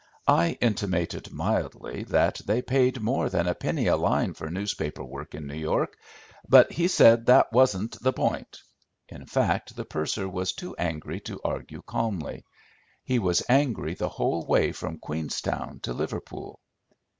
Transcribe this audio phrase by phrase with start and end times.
[0.27, 5.35] I intimated mildly that they paid more than a penny a line for newspaper work
[5.35, 5.95] in New York,
[6.49, 8.63] but he said that wasn't the point.
[9.09, 12.43] In fact the purser was too angry to argue calmly.
[13.03, 16.59] He was angry the whole way from Queenstown to Liverpool.